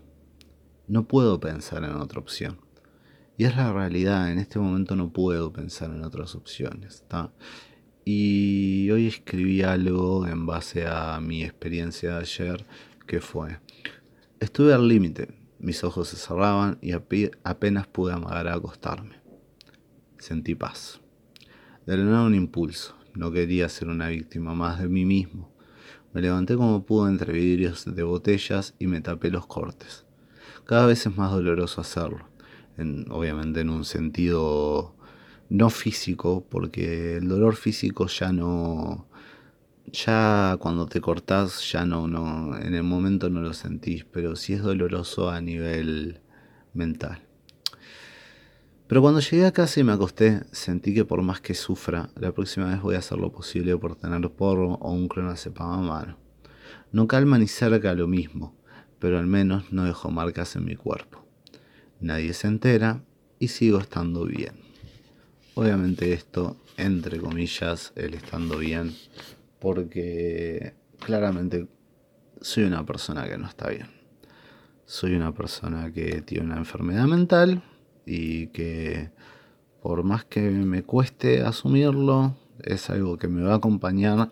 No 0.87 1.07
puedo 1.07 1.39
pensar 1.39 1.83
en 1.83 1.91
otra 1.91 2.19
opción. 2.19 2.64
Y 3.37 3.43
es 3.43 3.55
la 3.57 3.73
realidad, 3.73 4.31
en 4.31 4.39
este 4.39 4.59
momento 4.59 4.95
no 4.95 5.11
puedo 5.11 5.51
pensar 5.51 5.89
en 5.91 6.05
otras 6.05 6.35
opciones. 6.35 7.03
Y 8.05 8.89
hoy 8.91 9.07
escribí 9.07 9.61
algo 9.61 10.25
en 10.25 10.45
base 10.45 10.85
a 10.87 11.19
mi 11.19 11.43
experiencia 11.43 12.11
de 12.11 12.19
ayer, 12.19 12.65
que 13.05 13.19
fue, 13.19 13.59
estuve 14.39 14.73
al 14.73 14.87
límite, 14.87 15.37
mis 15.59 15.83
ojos 15.83 16.09
se 16.09 16.15
cerraban 16.15 16.77
y 16.81 16.93
apenas 16.93 17.87
pude 17.87 18.13
amagar 18.13 18.47
a 18.47 18.53
acostarme. 18.53 19.17
Sentí 20.17 20.55
paz. 20.55 21.01
De 21.85 22.01
un 22.01 22.35
impulso, 22.35 22.95
no 23.15 23.31
quería 23.31 23.67
ser 23.67 23.89
una 23.89 24.07
víctima 24.07 24.55
más 24.55 24.79
de 24.79 24.87
mí 24.87 25.03
mismo. 25.03 25.53
Me 26.13 26.21
levanté 26.21 26.55
como 26.55 26.85
pude 26.85 27.11
entre 27.11 27.33
vidrios 27.33 27.83
de 27.83 28.03
botellas 28.03 28.75
y 28.79 28.87
me 28.87 29.01
tapé 29.01 29.29
los 29.29 29.45
cortes. 29.45 30.05
Cada 30.63 30.85
vez 30.85 31.05
es 31.05 31.17
más 31.17 31.31
doloroso 31.31 31.81
hacerlo 31.81 32.34
obviamente 33.09 33.61
en 33.61 33.69
un 33.69 33.85
sentido 33.85 34.95
no 35.49 35.69
físico, 35.69 36.45
porque 36.49 37.17
el 37.17 37.27
dolor 37.27 37.55
físico 37.55 38.07
ya 38.07 38.31
no, 38.31 39.07
ya 39.91 40.57
cuando 40.59 40.85
te 40.87 41.01
cortás 41.01 41.71
ya 41.71 41.85
no, 41.85 42.07
no, 42.07 42.57
en 42.57 42.73
el 42.73 42.83
momento 42.83 43.29
no 43.29 43.41
lo 43.41 43.53
sentís, 43.53 44.05
pero 44.05 44.35
sí 44.35 44.53
es 44.53 44.61
doloroso 44.61 45.29
a 45.29 45.41
nivel 45.41 46.21
mental. 46.73 47.21
Pero 48.87 49.01
cuando 49.01 49.19
llegué 49.19 49.47
a 49.47 49.51
casa 49.51 49.79
y 49.79 49.83
me 49.83 49.93
acosté, 49.93 50.43
sentí 50.51 50.93
que 50.93 51.05
por 51.05 51.21
más 51.23 51.41
que 51.41 51.55
sufra, 51.55 52.09
la 52.15 52.31
próxima 52.31 52.69
vez 52.69 52.81
voy 52.81 52.95
a 52.95 52.99
hacer 52.99 53.17
lo 53.17 53.31
posible 53.31 53.75
por 53.77 53.95
tener 53.95 54.29
porro 54.31 54.73
o 54.73 54.91
un 54.91 55.07
clonazepam 55.07 55.71
a 55.71 55.81
mano. 55.81 56.17
No 56.91 57.07
calma 57.07 57.39
ni 57.39 57.47
cerca 57.47 57.93
lo 57.95 58.07
mismo, 58.07 58.55
pero 58.99 59.17
al 59.17 59.25
menos 59.25 59.71
no 59.71 59.85
dejo 59.85 60.11
marcas 60.11 60.55
en 60.55 60.65
mi 60.65 60.75
cuerpo 60.75 61.24
nadie 61.99 62.33
se 62.33 62.47
entera 62.47 63.03
y 63.39 63.49
sigo 63.49 63.79
estando 63.79 64.25
bien. 64.25 64.53
Obviamente 65.55 66.13
esto, 66.13 66.57
entre 66.77 67.19
comillas, 67.19 67.93
el 67.95 68.13
estando 68.13 68.57
bien, 68.57 68.93
porque 69.59 70.73
claramente 70.99 71.67
soy 72.41 72.63
una 72.63 72.85
persona 72.85 73.27
que 73.27 73.37
no 73.37 73.47
está 73.47 73.69
bien. 73.69 73.87
Soy 74.85 75.15
una 75.15 75.33
persona 75.33 75.91
que 75.91 76.21
tiene 76.21 76.45
una 76.45 76.57
enfermedad 76.57 77.05
mental 77.05 77.63
y 78.05 78.47
que 78.47 79.09
por 79.81 80.03
más 80.03 80.25
que 80.25 80.41
me 80.41 80.83
cueste 80.83 81.43
asumirlo, 81.43 82.35
es 82.63 82.89
algo 82.89 83.17
que 83.17 83.27
me 83.27 83.43
va 83.43 83.53
a 83.53 83.57
acompañar 83.57 84.31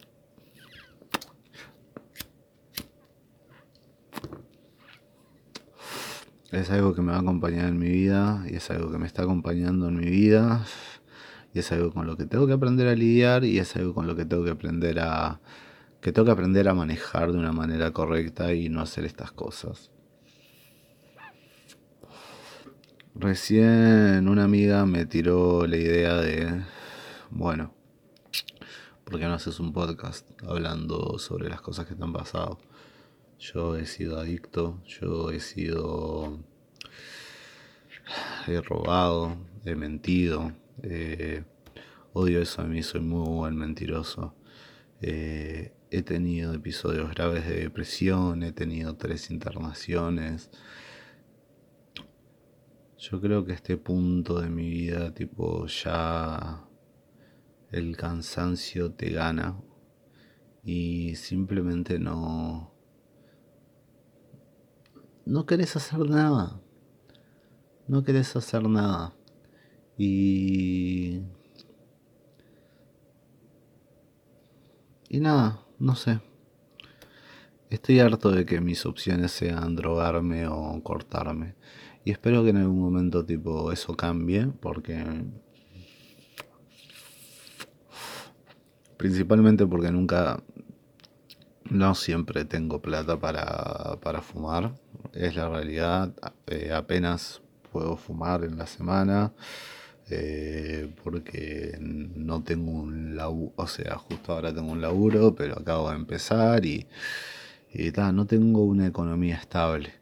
es 6.53 6.69
algo 6.69 6.93
que 6.93 7.01
me 7.01 7.11
va 7.11 7.17
a 7.17 7.21
acompañar 7.21 7.67
en 7.67 7.79
mi 7.79 7.89
vida 7.89 8.45
y 8.47 8.57
es 8.57 8.69
algo 8.69 8.91
que 8.91 8.99
me 8.99 9.07
está 9.07 9.23
acompañando 9.23 9.87
en 9.87 9.95
mi 9.97 10.05
vida 10.05 10.63
y 11.51 11.59
es 11.59 11.71
algo 11.71 11.91
con 11.91 12.05
lo 12.05 12.15
que 12.15 12.25
tengo 12.25 12.45
que 12.45 12.53
aprender 12.53 12.87
a 12.87 12.95
lidiar 12.95 13.43
y 13.43 13.57
es 13.57 13.75
algo 13.75 13.95
con 13.95 14.05
lo 14.05 14.15
que 14.15 14.25
tengo 14.25 14.43
que 14.43 14.51
aprender 14.51 14.99
a 14.99 15.39
que 15.99 16.13
aprender 16.19 16.67
a 16.67 16.73
manejar 16.73 17.31
de 17.31 17.39
una 17.39 17.53
manera 17.53 17.91
correcta 17.91 18.53
y 18.53 18.69
no 18.69 18.81
hacer 18.81 19.05
estas 19.05 19.31
cosas. 19.31 19.89
Recién 23.15 24.27
una 24.27 24.43
amiga 24.43 24.85
me 24.85 25.05
tiró 25.05 25.65
la 25.65 25.77
idea 25.77 26.17
de, 26.17 26.61
bueno, 27.31 27.73
¿por 29.05 29.17
qué 29.17 29.25
no 29.25 29.33
haces 29.33 29.59
un 29.59 29.71
podcast 29.71 30.29
hablando 30.45 31.17
sobre 31.19 31.49
las 31.49 31.61
cosas 31.61 31.87
que 31.87 31.95
te 31.95 32.03
han 32.03 32.11
pasado? 32.13 32.59
Yo 33.43 33.75
he 33.75 33.85
sido 33.85 34.19
adicto, 34.19 34.81
yo 34.85 35.29
he 35.29 35.41
sido... 35.41 36.39
He 38.47 38.61
robado, 38.61 39.35
he 39.65 39.75
mentido. 39.75 40.53
Eh, 40.81 41.43
odio 42.13 42.41
eso 42.41 42.61
a 42.61 42.65
mí, 42.65 42.81
soy 42.83 43.01
muy 43.01 43.27
buen 43.27 43.57
mentiroso. 43.57 44.33
Eh, 45.01 45.73
he 45.91 46.03
tenido 46.03 46.53
episodios 46.53 47.09
graves 47.13 47.45
de 47.45 47.55
depresión, 47.55 48.43
he 48.43 48.53
tenido 48.53 48.95
tres 48.95 49.29
internaciones. 49.29 50.49
Yo 52.97 53.19
creo 53.19 53.43
que 53.43 53.51
este 53.51 53.75
punto 53.75 54.39
de 54.39 54.49
mi 54.49 54.69
vida, 54.69 55.13
tipo, 55.13 55.67
ya 55.67 56.65
el 57.71 57.97
cansancio 57.97 58.93
te 58.93 59.09
gana 59.09 59.61
y 60.63 61.15
simplemente 61.17 61.99
no... 61.99 62.72
No 65.25 65.45
querés 65.45 65.75
hacer 65.75 65.99
nada. 65.99 66.59
No 67.87 68.03
querés 68.03 68.35
hacer 68.35 68.67
nada. 68.67 69.13
Y... 69.97 71.21
Y 75.09 75.19
nada, 75.19 75.65
no 75.79 75.95
sé. 75.95 76.19
Estoy 77.69 77.99
harto 77.99 78.31
de 78.31 78.45
que 78.45 78.61
mis 78.61 78.85
opciones 78.85 79.31
sean 79.31 79.75
drogarme 79.75 80.47
o 80.47 80.81
cortarme. 80.83 81.55
Y 82.05 82.11
espero 82.11 82.43
que 82.43 82.49
en 82.49 82.57
algún 82.57 82.79
momento 82.79 83.25
tipo 83.25 83.71
eso 83.71 83.95
cambie 83.95 84.47
porque 84.47 85.05
principalmente 88.97 89.65
porque 89.65 89.91
nunca 89.91 90.43
no 91.69 91.95
siempre 91.95 92.45
tengo 92.45 92.81
plata 92.81 93.19
para, 93.19 93.97
para 94.01 94.21
fumar. 94.21 94.73
Es 95.13 95.35
la 95.35 95.49
realidad. 95.49 96.13
Eh, 96.47 96.71
apenas 96.73 97.41
puedo 97.71 97.97
fumar 97.97 98.43
en 98.43 98.57
la 98.57 98.67
semana 98.67 99.33
eh, 100.09 100.93
porque 101.03 101.77
no 101.79 102.43
tengo 102.43 102.71
un 102.71 103.15
laburo 103.15 103.53
o 103.55 103.67
sea 103.67 103.97
justo 103.97 104.33
ahora 104.33 104.53
tengo 104.53 104.71
un 104.71 104.81
laburo 104.81 105.33
pero 105.33 105.57
acabo 105.57 105.89
de 105.89 105.95
empezar 105.95 106.65
y 106.65 106.85
y 107.73 107.91
tal, 107.91 108.15
no 108.15 108.27
tengo 108.27 108.63
una 108.63 108.85
economía 108.87 109.35
estable, 109.35 109.93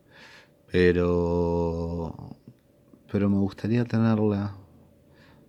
pero, 0.72 2.14
pero 3.12 3.30
me 3.30 3.38
gustaría 3.38 3.86
tenerla 3.86 4.56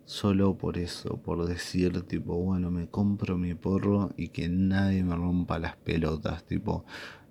solo 0.05 0.57
por 0.57 0.77
eso, 0.77 1.17
por 1.17 1.45
decir 1.45 2.01
tipo, 2.03 2.35
bueno, 2.35 2.71
me 2.71 2.87
compro 2.89 3.37
mi 3.37 3.55
porro 3.55 4.11
y 4.17 4.29
que 4.29 4.49
nadie 4.49 5.03
me 5.03 5.15
rompa 5.15 5.59
las 5.59 5.75
pelotas, 5.77 6.43
tipo, 6.45 6.85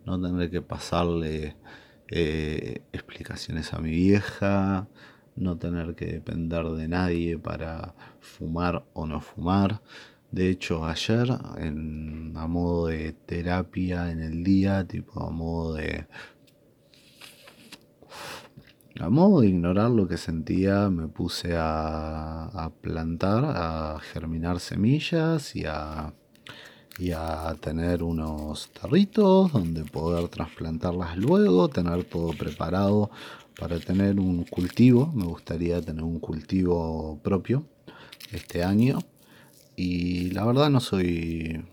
no 0.06 0.20
tener 0.20 0.50
que 0.50 0.62
pasarle 0.62 1.56
eh, 2.08 2.82
explicaciones 2.92 3.72
a 3.72 3.78
mi 3.78 3.90
vieja, 3.90 4.88
no 5.36 5.56
tener 5.58 5.94
que 5.94 6.06
depender 6.06 6.66
de 6.66 6.88
nadie 6.88 7.38
para 7.38 7.94
fumar 8.20 8.84
o 8.92 9.06
no 9.06 9.20
fumar. 9.20 9.80
De 10.30 10.48
hecho, 10.48 10.84
ayer, 10.86 11.28
en, 11.58 12.32
a 12.36 12.46
modo 12.46 12.86
de 12.86 13.12
terapia 13.12 14.10
en 14.10 14.20
el 14.20 14.42
día, 14.44 14.86
tipo 14.86 15.22
a 15.22 15.30
modo 15.30 15.74
de. 15.74 16.06
A 19.00 19.08
modo 19.08 19.40
de 19.40 19.48
ignorar 19.48 19.90
lo 19.90 20.06
que 20.06 20.18
sentía, 20.18 20.90
me 20.90 21.08
puse 21.08 21.54
a, 21.56 22.70
plantar, 22.82 23.44
a 23.44 23.98
germinar 24.00 24.60
semillas 24.60 25.56
y 25.56 25.64
a, 25.66 26.12
y 26.98 27.12
a 27.12 27.56
tener 27.60 28.02
unos 28.02 28.70
tarritos 28.70 29.50
donde 29.52 29.84
poder 29.84 30.28
trasplantarlas 30.28 31.16
luego, 31.16 31.68
tener 31.68 32.04
todo 32.04 32.32
preparado 32.32 33.10
para 33.58 33.80
tener 33.80 34.20
un 34.20 34.44
cultivo. 34.44 35.10
Me 35.14 35.24
gustaría 35.24 35.80
tener 35.80 36.04
un 36.04 36.20
cultivo 36.20 37.18
propio 37.22 37.64
este 38.30 38.62
año 38.62 38.98
y 39.74 40.30
la 40.32 40.44
verdad 40.44 40.68
no 40.68 40.80
soy, 40.80 41.64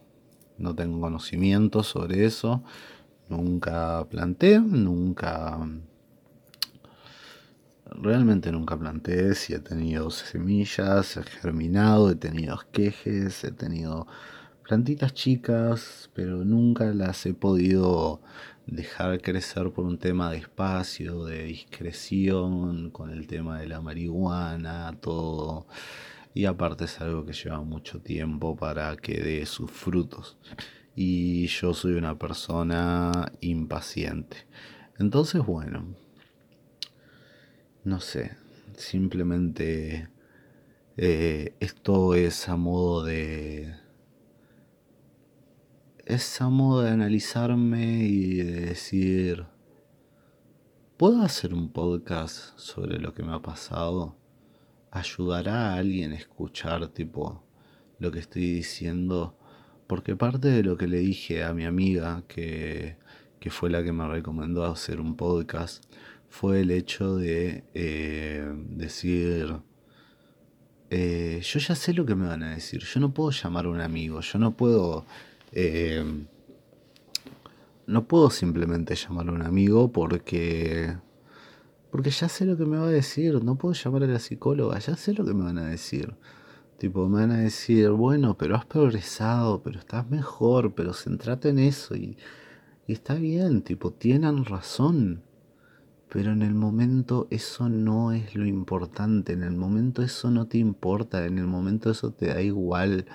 no 0.57 0.73
tengo 0.73 1.01
conocimiento 1.01 1.83
sobre 1.83 2.25
eso. 2.25 2.63
Nunca 3.27 4.07
planté, 4.09 4.59
nunca, 4.59 5.59
realmente 7.91 8.51
nunca 8.51 8.77
planté. 8.77 9.35
Si 9.35 9.53
he 9.53 9.59
tenido 9.59 10.09
semillas, 10.11 11.17
he 11.17 11.23
germinado, 11.23 12.11
he 12.11 12.15
tenido 12.15 12.55
esquejes, 12.55 13.43
he 13.43 13.51
tenido 13.51 14.07
plantitas 14.63 15.13
chicas, 15.13 16.09
pero 16.13 16.45
nunca 16.45 16.85
las 16.93 17.25
he 17.25 17.33
podido 17.33 18.21
dejar 18.67 19.21
crecer 19.21 19.71
por 19.71 19.85
un 19.85 19.97
tema 19.97 20.31
de 20.31 20.37
espacio, 20.37 21.25
de 21.25 21.43
discreción, 21.45 22.91
con 22.91 23.09
el 23.09 23.27
tema 23.27 23.59
de 23.59 23.67
la 23.67 23.81
marihuana, 23.81 24.95
todo 25.01 25.65
y 26.33 26.45
aparte 26.45 26.85
es 26.85 27.01
algo 27.01 27.25
que 27.25 27.33
lleva 27.33 27.61
mucho 27.61 27.99
tiempo 28.01 28.55
para 28.55 28.95
que 28.95 29.21
dé 29.21 29.45
sus 29.45 29.71
frutos. 29.71 30.37
Y 30.95 31.47
yo 31.47 31.73
soy 31.73 31.93
una 31.93 32.17
persona 32.17 33.31
impaciente. 33.41 34.47
Entonces, 34.97 35.45
bueno, 35.45 35.95
no 37.83 37.99
sé, 37.99 38.37
simplemente 38.75 40.09
eh, 40.97 41.55
esto 41.59 42.13
es 42.15 42.49
a 42.49 42.55
modo 42.55 43.03
de... 43.03 43.75
Es 46.05 46.41
a 46.41 46.49
modo 46.49 46.81
de 46.81 46.89
analizarme 46.89 48.03
y 48.03 48.35
de 48.37 48.61
decir, 48.61 49.45
¿puedo 50.97 51.21
hacer 51.21 51.53
un 51.53 51.71
podcast 51.71 52.57
sobre 52.57 52.97
lo 52.97 53.13
que 53.13 53.21
me 53.21 53.33
ha 53.33 53.41
pasado? 53.41 54.19
ayudará 54.91 55.73
a 55.73 55.75
alguien 55.75 56.13
a 56.13 56.15
escuchar 56.15 56.87
tipo 56.89 57.43
lo 57.99 58.11
que 58.11 58.19
estoy 58.19 58.51
diciendo 58.53 59.37
porque 59.87 60.15
parte 60.15 60.47
de 60.49 60.63
lo 60.63 60.77
que 60.77 60.87
le 60.87 60.97
dije 60.97 61.43
a 61.43 61.53
mi 61.53 61.65
amiga 61.65 62.23
que, 62.27 62.97
que 63.39 63.49
fue 63.49 63.69
la 63.69 63.83
que 63.83 63.91
me 63.91 64.07
recomendó 64.07 64.63
hacer 64.65 64.99
un 64.99 65.15
podcast 65.15 65.83
fue 66.29 66.61
el 66.61 66.71
hecho 66.71 67.15
de 67.15 67.63
eh, 67.73 68.47
decir 68.69 69.57
eh, 70.89 71.41
yo 71.43 71.59
ya 71.59 71.75
sé 71.75 71.93
lo 71.93 72.05
que 72.05 72.15
me 72.15 72.27
van 72.27 72.43
a 72.43 72.55
decir 72.55 72.83
yo 72.83 72.99
no 72.99 73.13
puedo 73.13 73.31
llamar 73.31 73.65
a 73.65 73.69
un 73.69 73.81
amigo 73.81 74.21
yo 74.21 74.39
no 74.39 74.55
puedo 74.55 75.05
eh, 75.51 76.03
no 77.87 78.07
puedo 78.07 78.29
simplemente 78.29 78.95
llamar 78.95 79.29
a 79.29 79.31
un 79.31 79.41
amigo 79.41 79.91
porque 79.91 80.95
porque 81.91 82.11
ya 82.11 82.29
sé 82.29 82.45
lo 82.45 82.55
que 82.55 82.65
me 82.65 82.77
va 82.77 82.87
a 82.87 82.91
decir, 82.91 83.43
no 83.43 83.55
puedo 83.55 83.73
llamar 83.73 84.03
a 84.03 84.07
la 84.07 84.19
psicóloga, 84.19 84.77
ya 84.79 84.95
sé 84.95 85.13
lo 85.13 85.25
que 85.25 85.33
me 85.33 85.43
van 85.43 85.57
a 85.57 85.65
decir. 85.65 86.15
Tipo, 86.77 87.09
me 87.09 87.21
van 87.21 87.31
a 87.31 87.39
decir, 87.39 87.89
bueno, 87.89 88.37
pero 88.37 88.55
has 88.55 88.65
progresado, 88.65 89.61
pero 89.63 89.79
estás 89.79 90.09
mejor, 90.09 90.75
pero 90.75 90.93
centrate 90.93 91.49
en 91.49 91.59
eso 91.59 91.95
y, 91.95 92.17
y 92.87 92.93
está 92.93 93.15
bien, 93.15 93.63
tipo, 93.63 93.91
tienen 93.91 94.45
razón. 94.45 95.23
Pero 96.09 96.31
en 96.31 96.41
el 96.41 96.55
momento 96.55 97.27
eso 97.29 97.69
no 97.69 98.11
es 98.11 98.35
lo 98.35 98.45
importante, 98.45 99.33
en 99.33 99.43
el 99.43 99.55
momento 99.55 100.01
eso 100.01 100.31
no 100.31 100.47
te 100.47 100.57
importa, 100.57 101.25
en 101.25 101.37
el 101.37 101.45
momento 101.45 101.91
eso 101.91 102.11
te 102.11 102.27
da 102.27 102.41
igual. 102.41 103.05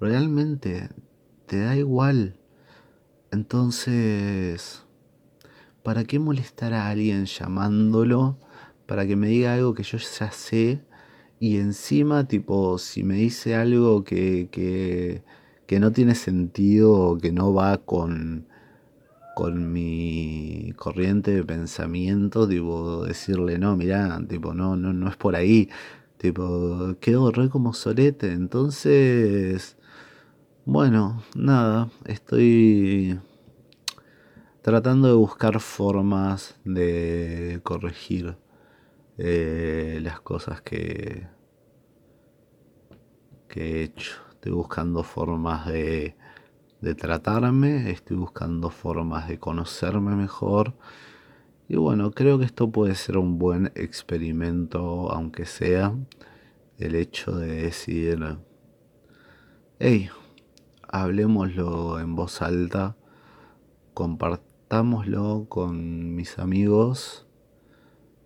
Realmente 0.00 0.90
te 1.46 1.58
da 1.58 1.76
igual. 1.76 2.36
Entonces, 3.32 4.84
¿para 5.82 6.04
qué 6.04 6.20
molestar 6.20 6.72
a 6.72 6.88
alguien 6.88 7.26
llamándolo 7.26 8.38
para 8.86 9.06
que 9.06 9.16
me 9.16 9.28
diga 9.28 9.54
algo 9.54 9.74
que 9.74 9.82
yo 9.82 9.98
ya 9.98 10.30
sé? 10.30 10.84
Y 11.40 11.56
encima, 11.58 12.28
tipo, 12.28 12.78
si 12.78 13.02
me 13.02 13.16
dice 13.16 13.56
algo 13.56 14.04
que, 14.04 14.48
que, 14.52 15.24
que 15.66 15.80
no 15.80 15.90
tiene 15.92 16.14
sentido 16.14 17.18
que 17.20 17.32
no 17.32 17.52
va 17.52 17.78
con, 17.78 18.46
con 19.34 19.72
mi 19.72 20.72
corriente 20.76 21.32
de 21.32 21.44
pensamiento, 21.44 22.48
tipo, 22.48 23.04
decirle, 23.04 23.58
no, 23.58 23.76
mirá, 23.76 24.20
tipo, 24.28 24.54
no, 24.54 24.76
no, 24.76 24.92
no 24.92 25.08
es 25.08 25.16
por 25.16 25.36
ahí. 25.36 25.68
Tipo, 26.18 26.96
quedo 27.00 27.30
re 27.32 27.48
como 27.50 27.74
solete. 27.74 28.32
Entonces, 28.32 29.76
bueno, 30.64 31.22
nada, 31.36 31.90
estoy 32.06 33.20
tratando 34.62 35.08
de 35.08 35.14
buscar 35.14 35.60
formas 35.60 36.56
de 36.64 37.60
corregir 37.62 38.36
eh, 39.18 39.98
las 40.02 40.20
cosas 40.20 40.62
que, 40.62 41.26
que 43.48 43.80
he 43.80 43.82
hecho. 43.84 44.12
Estoy 44.32 44.52
buscando 44.52 45.02
formas 45.02 45.66
de, 45.66 46.16
de 46.84 46.94
tratarme, 46.94 47.90
estoy 47.90 48.18
buscando 48.18 48.68
formas 48.68 49.26
de 49.26 49.38
conocerme 49.38 50.14
mejor. 50.14 50.74
Y 51.66 51.76
bueno, 51.76 52.10
creo 52.10 52.38
que 52.38 52.44
esto 52.44 52.70
puede 52.70 52.94
ser 52.94 53.16
un 53.16 53.38
buen 53.38 53.72
experimento, 53.74 55.10
aunque 55.10 55.46
sea 55.46 55.94
el 56.76 56.94
hecho 56.94 57.32
de 57.32 57.62
decir, 57.62 58.38
hey, 59.78 60.10
hablemoslo 60.86 61.98
en 62.00 62.14
voz 62.14 62.42
alta, 62.42 62.96
compartámoslo 63.94 65.46
con 65.48 66.14
mis 66.14 66.38
amigos, 66.38 67.26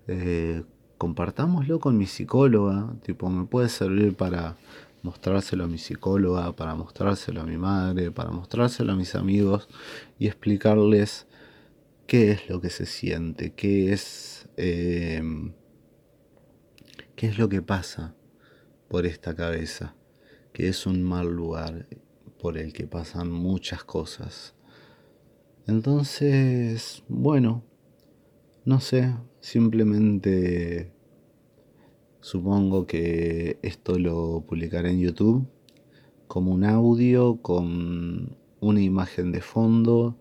eh, 0.08 0.64
compartámoslo 0.98 1.78
con 1.78 1.96
mi 1.96 2.06
psicóloga, 2.06 2.92
tipo, 3.02 3.30
me 3.30 3.44
puede 3.46 3.68
servir 3.68 4.16
para 4.16 4.56
mostrárselo 5.02 5.64
a 5.64 5.68
mi 5.68 5.78
psicóloga, 5.78 6.54
para 6.54 6.74
mostrárselo 6.74 7.40
a 7.40 7.44
mi 7.44 7.56
madre, 7.56 8.10
para 8.10 8.30
mostrárselo 8.30 8.92
a 8.92 8.96
mis 8.96 9.14
amigos 9.14 9.68
y 10.18 10.26
explicarles 10.26 11.26
qué 12.06 12.32
es 12.32 12.48
lo 12.48 12.60
que 12.60 12.70
se 12.70 12.86
siente, 12.86 13.52
qué 13.54 13.92
es, 13.92 14.48
eh, 14.56 15.22
qué 17.16 17.26
es 17.28 17.38
lo 17.38 17.48
que 17.48 17.62
pasa 17.62 18.14
por 18.88 19.06
esta 19.06 19.34
cabeza, 19.34 19.94
que 20.52 20.68
es 20.68 20.86
un 20.86 21.02
mal 21.02 21.28
lugar. 21.28 21.86
por 22.40 22.56
el 22.56 22.72
que 22.72 22.86
pasan 22.86 23.32
muchas 23.32 23.82
cosas. 23.82 24.54
Entonces, 25.66 27.02
bueno, 27.08 27.64
no 28.64 28.80
sé, 28.80 29.14
simplemente 29.40 30.92
supongo 32.20 32.86
que 32.86 33.58
esto 33.62 33.98
lo 33.98 34.44
publicaré 34.46 34.90
en 34.90 35.00
YouTube 35.00 35.46
como 36.26 36.52
un 36.52 36.64
audio 36.64 37.40
con 37.42 38.36
una 38.60 38.80
imagen 38.80 39.32
de 39.32 39.40
fondo 39.40 40.18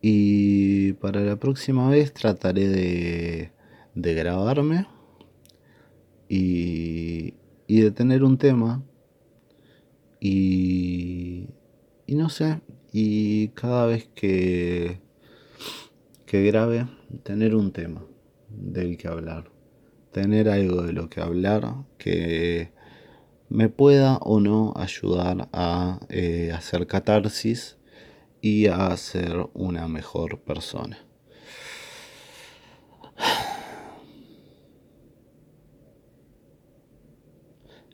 y 0.00 0.92
para 0.94 1.20
la 1.22 1.36
próxima 1.36 1.88
vez 1.88 2.12
trataré 2.12 2.68
de, 2.68 3.52
de 3.94 4.14
grabarme 4.14 4.86
y, 6.28 7.34
y 7.66 7.80
de 7.80 7.90
tener 7.90 8.22
un 8.22 8.38
tema 8.38 8.82
y, 10.20 11.48
y 12.06 12.14
no 12.14 12.28
sé, 12.28 12.60
y 12.92 13.48
cada 13.48 13.86
vez 13.86 14.08
que, 14.14 15.00
que 16.26 16.42
grabe, 16.44 16.86
tener 17.22 17.54
un 17.54 17.72
tema 17.72 18.04
del 18.48 18.96
que 18.96 19.08
hablar, 19.08 19.50
tener 20.12 20.48
algo 20.48 20.82
de 20.82 20.92
lo 20.92 21.08
que 21.08 21.20
hablar 21.20 21.74
que 21.98 22.72
me 23.48 23.68
pueda 23.68 24.18
o 24.18 24.40
no 24.40 24.74
ayudar 24.76 25.48
a 25.52 26.00
eh, 26.08 26.52
hacer 26.54 26.86
catarsis 26.86 27.78
y 28.40 28.66
a 28.66 28.96
ser 28.96 29.48
una 29.54 29.88
mejor 29.88 30.40
persona. 30.40 30.98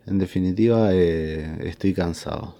En 0.06 0.18
definitiva, 0.18 0.90
eh, 0.92 1.68
estoy 1.68 1.94
cansado. 1.94 2.56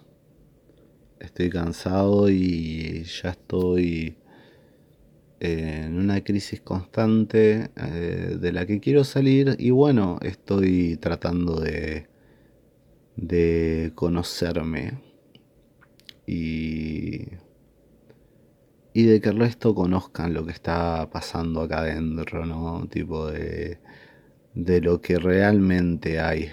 Estoy 1.21 1.51
cansado 1.51 2.31
y 2.31 3.05
ya 3.05 3.31
estoy 3.31 4.17
en 5.45 5.99
una 5.99 6.23
crisis 6.25 6.61
constante 6.61 7.71
eh, 7.77 8.37
de 8.41 8.53
la 8.53 8.67
que 8.67 8.81
quiero 8.81 9.05
salir 9.05 9.57
y 9.59 9.71
bueno, 9.71 10.19
estoy 10.23 10.97
tratando 10.97 11.61
de, 11.61 12.09
de 13.17 13.93
conocerme 13.95 15.01
y, 16.27 17.27
y 18.95 19.05
de 19.05 19.21
que 19.21 19.29
el 19.31 19.39
resto 19.39 19.75
conozcan 19.75 20.35
lo 20.35 20.47
que 20.47 20.53
está 20.53 21.11
pasando 21.11 21.63
acá 21.63 21.81
adentro, 21.81 22.47
¿no? 22.47 22.87
Tipo 22.89 23.31
de, 23.31 23.79
de 24.55 24.81
lo 24.81 25.01
que 25.01 25.19
realmente 25.19 26.21
hay 26.21 26.51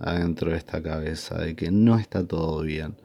adentro 0.00 0.50
de 0.50 0.58
esta 0.58 0.82
cabeza, 0.82 1.38
de 1.40 1.54
que 1.56 1.70
no 1.70 1.98
está 1.98 2.26
todo 2.26 2.62
bien. 2.62 2.96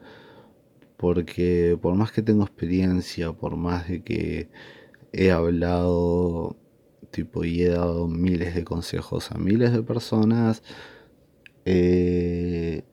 Porque 0.96 1.78
por 1.80 1.94
más 1.96 2.12
que 2.12 2.22
tengo 2.22 2.44
experiencia, 2.44 3.32
por 3.32 3.56
más 3.56 3.88
de 3.88 4.02
que 4.02 4.48
he 5.14 5.30
hablado 5.30 6.56
tipo 7.10 7.44
y 7.44 7.62
he 7.62 7.68
dado 7.68 8.08
miles 8.08 8.54
de 8.54 8.64
consejos 8.64 9.30
a 9.30 9.38
miles 9.38 9.72
de 9.72 9.82
personas, 9.82 10.62
eh, 11.64 12.84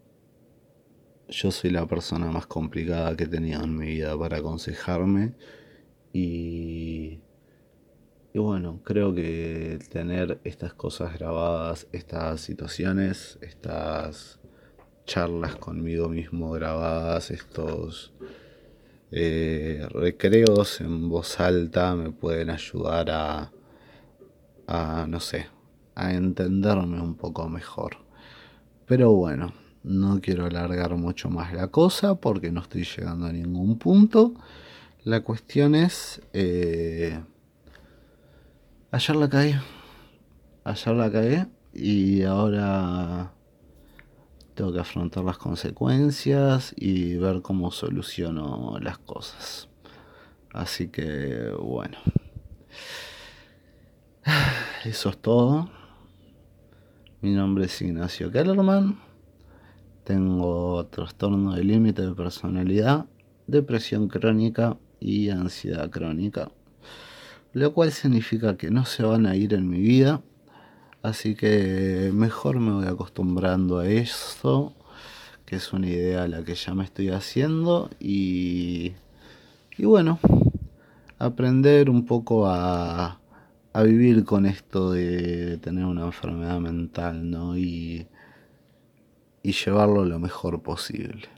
yo 1.29 1.51
soy 1.51 1.71
la 1.71 1.87
persona 1.87 2.31
más 2.31 2.45
complicada 2.45 3.15
que 3.17 3.23
he 3.25 3.27
tenido 3.27 3.63
en 3.63 3.77
mi 3.77 3.87
vida 3.87 4.17
para 4.17 4.37
aconsejarme 4.37 5.33
y 6.13 7.21
y 8.33 8.39
bueno, 8.39 8.79
creo 8.85 9.13
que 9.13 9.77
tener 9.91 10.39
estas 10.45 10.73
cosas 10.73 11.19
grabadas, 11.19 11.87
estas 11.91 12.39
situaciones, 12.39 13.37
estas 13.41 14.39
charlas 15.05 15.57
conmigo 15.57 16.07
mismo 16.07 16.51
grabadas, 16.51 17.29
estos 17.29 18.13
eh, 19.11 19.85
recreos 19.89 20.81
en 20.81 21.09
voz 21.09 21.39
alta 21.39 21.95
me 21.95 22.11
pueden 22.11 22.49
ayudar 22.49 23.09
a, 23.11 23.51
a, 24.67 25.05
no 25.07 25.19
sé, 25.19 25.47
a 25.95 26.13
entenderme 26.13 27.01
un 27.01 27.15
poco 27.15 27.47
mejor. 27.49 27.97
Pero 28.85 29.11
bueno, 29.11 29.53
no 29.83 30.19
quiero 30.21 30.45
alargar 30.45 30.95
mucho 30.95 31.29
más 31.29 31.53
la 31.53 31.67
cosa 31.67 32.15
porque 32.15 32.51
no 32.51 32.61
estoy 32.61 32.83
llegando 32.83 33.25
a 33.27 33.33
ningún 33.33 33.77
punto. 33.77 34.33
La 35.03 35.21
cuestión 35.21 35.75
es... 35.75 36.21
Eh, 36.33 37.19
Ayer 38.91 39.15
la 39.15 39.29
caí. 39.29 39.55
Ayer 40.65 40.95
la 40.95 41.11
caí 41.11 41.45
y 41.73 42.23
ahora 42.23 43.31
tengo 44.55 44.73
que 44.73 44.79
afrontar 44.79 45.23
las 45.23 45.37
consecuencias 45.37 46.73
y 46.77 47.15
ver 47.17 47.41
cómo 47.41 47.71
soluciono 47.71 48.77
las 48.79 48.97
cosas. 48.97 49.69
Así 50.53 50.89
que 50.89 51.51
bueno. 51.59 51.97
Eso 54.85 55.09
es 55.09 55.17
todo. 55.17 55.69
Mi 57.21 57.31
nombre 57.33 57.65
es 57.65 57.81
Ignacio 57.81 58.31
Kellerman. 58.31 58.99
Tengo 60.03 60.85
trastorno 60.87 61.53
de 61.53 61.63
límite 61.63 62.01
de 62.01 62.13
personalidad, 62.13 63.05
depresión 63.47 64.07
crónica 64.07 64.77
y 64.99 65.29
ansiedad 65.29 65.89
crónica 65.89 66.51
lo 67.53 67.73
cual 67.73 67.91
significa 67.91 68.57
que 68.57 68.71
no 68.71 68.85
se 68.85 69.03
van 69.03 69.25
a 69.25 69.35
ir 69.35 69.53
en 69.53 69.69
mi 69.69 69.79
vida, 69.79 70.21
así 71.03 71.35
que 71.35 72.11
mejor 72.13 72.59
me 72.59 72.71
voy 72.73 72.87
acostumbrando 72.87 73.79
a 73.79 73.87
eso, 73.87 74.73
que 75.45 75.57
es 75.57 75.73
una 75.73 75.87
idea 75.87 76.23
a 76.23 76.27
la 76.27 76.43
que 76.43 76.55
ya 76.55 76.73
me 76.73 76.83
estoy 76.83 77.09
haciendo 77.09 77.89
y, 77.99 78.93
y 79.77 79.85
bueno, 79.85 80.19
aprender 81.19 81.89
un 81.89 82.05
poco 82.05 82.47
a, 82.47 83.19
a 83.73 83.83
vivir 83.83 84.25
con 84.25 84.45
esto 84.45 84.91
de 84.91 85.57
tener 85.59 85.85
una 85.85 86.05
enfermedad 86.05 86.59
mental, 86.59 87.29
¿no? 87.29 87.57
Y, 87.57 88.07
y 89.43 89.51
llevarlo 89.53 90.05
lo 90.05 90.19
mejor 90.19 90.61
posible. 90.61 91.27